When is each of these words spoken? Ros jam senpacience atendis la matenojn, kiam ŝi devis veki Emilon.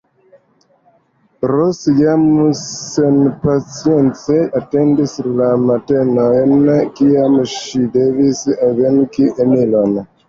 Ros 1.51 1.79
jam 1.99 2.23
senpacience 2.91 4.37
atendis 4.61 5.13
la 5.43 5.51
matenojn, 5.67 6.65
kiam 7.01 7.37
ŝi 7.57 7.85
devis 7.99 8.45
veki 8.81 9.29
Emilon. 9.47 9.95